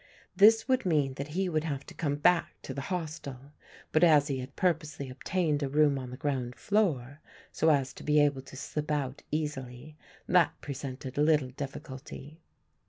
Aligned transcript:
This 0.35 0.67
would 0.67 0.83
mean 0.83 1.13
that 1.13 1.27
he 1.37 1.47
would 1.47 1.63
have 1.63 1.85
to 1.85 1.93
come 1.93 2.15
back 2.15 2.55
to 2.63 2.73
the 2.73 2.81
hostel, 2.89 3.51
but 3.91 4.03
as 4.03 4.29
he 4.29 4.39
had 4.39 4.55
purposely 4.55 5.11
obtained 5.11 5.61
a 5.61 5.69
room 5.69 5.99
on 5.99 6.09
the 6.09 6.17
ground 6.17 6.55
floor 6.55 7.19
so 7.51 7.69
as 7.69 7.93
to 7.93 8.03
be 8.03 8.19
able 8.19 8.41
to 8.41 8.55
slip 8.57 8.89
out 8.89 9.21
easily, 9.29 9.95
that 10.27 10.59
presented 10.59 11.19
little 11.19 11.51
difficulty. 11.51 12.39